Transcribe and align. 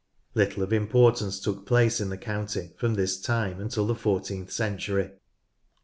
Little 0.33 0.63
of 0.63 0.73
importance 0.73 1.39
took 1.39 1.67
place 1.67 2.01
in 2.01 2.09
the 2.09 2.17
county 2.17 2.71
from 2.75 2.95
this 2.95 3.21
time 3.21 3.59
until 3.61 3.85
the 3.85 3.93
fourteenth 3.93 4.51
century. 4.51 5.11